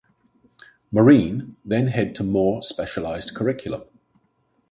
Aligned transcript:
Marine 0.91 1.57
then 1.63 1.85
head 1.89 2.15
to 2.15 2.23
more 2.23 2.63
specialized 2.63 3.35
curriculum. 3.35 3.83